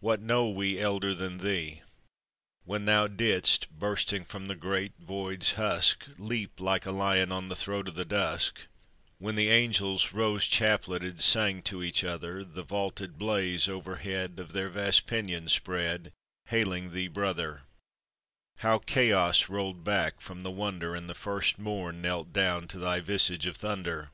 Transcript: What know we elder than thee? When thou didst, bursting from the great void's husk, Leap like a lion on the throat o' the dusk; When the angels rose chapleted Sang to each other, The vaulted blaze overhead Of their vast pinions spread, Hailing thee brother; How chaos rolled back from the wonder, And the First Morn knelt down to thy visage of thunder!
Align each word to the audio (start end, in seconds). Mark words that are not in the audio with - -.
What 0.00 0.20
know 0.20 0.48
we 0.48 0.80
elder 0.80 1.14
than 1.14 1.38
thee? 1.38 1.82
When 2.64 2.86
thou 2.86 3.06
didst, 3.06 3.70
bursting 3.70 4.24
from 4.24 4.46
the 4.48 4.56
great 4.56 4.94
void's 4.98 5.52
husk, 5.52 6.08
Leap 6.18 6.58
like 6.58 6.86
a 6.86 6.90
lion 6.90 7.30
on 7.30 7.48
the 7.48 7.54
throat 7.54 7.86
o' 7.86 7.92
the 7.92 8.04
dusk; 8.04 8.66
When 9.20 9.36
the 9.36 9.48
angels 9.48 10.12
rose 10.12 10.48
chapleted 10.48 11.20
Sang 11.20 11.62
to 11.70 11.84
each 11.84 12.02
other, 12.02 12.42
The 12.42 12.64
vaulted 12.64 13.16
blaze 13.16 13.68
overhead 13.68 14.40
Of 14.40 14.54
their 14.54 14.70
vast 14.70 15.06
pinions 15.06 15.52
spread, 15.52 16.12
Hailing 16.46 16.90
thee 16.92 17.06
brother; 17.06 17.62
How 18.58 18.80
chaos 18.80 19.48
rolled 19.48 19.84
back 19.84 20.20
from 20.20 20.42
the 20.42 20.50
wonder, 20.50 20.96
And 20.96 21.08
the 21.08 21.14
First 21.14 21.60
Morn 21.60 22.02
knelt 22.02 22.32
down 22.32 22.66
to 22.66 22.78
thy 22.80 22.98
visage 23.00 23.46
of 23.46 23.58
thunder! 23.58 24.10